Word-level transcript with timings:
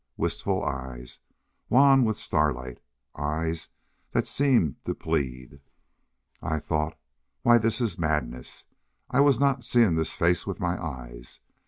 Wistful 0.17 0.65
eyes, 0.65 1.19
wan 1.69 2.03
with 2.03 2.17
starlight 2.17 2.79
eyes 3.15 3.69
that 4.13 4.25
seemed 4.25 4.83
to 4.85 4.95
plead. 4.95 5.61
I 6.41 6.57
thought, 6.57 6.97
"Why, 7.43 7.59
this 7.59 7.79
is 7.81 7.99
madness!" 7.99 8.65
I 9.11 9.19
was 9.19 9.39
not 9.39 9.63
seeing 9.63 9.93
this 9.93 10.15
face 10.15 10.47
with 10.47 10.59
my 10.59 10.83
eyes. 10.83 11.39